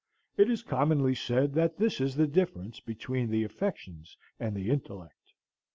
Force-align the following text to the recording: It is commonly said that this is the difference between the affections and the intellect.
It 0.35 0.49
is 0.49 0.63
commonly 0.63 1.13
said 1.13 1.53
that 1.53 1.77
this 1.77 2.01
is 2.01 2.15
the 2.15 2.25
difference 2.25 2.79
between 2.79 3.29
the 3.29 3.43
affections 3.43 4.17
and 4.39 4.55
the 4.55 4.71
intellect. 4.71 5.33